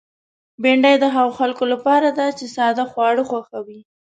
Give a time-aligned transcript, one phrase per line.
[0.61, 3.79] بېنډۍ د هغو خلکو لپاره ده چې ساده خواړه خوښوي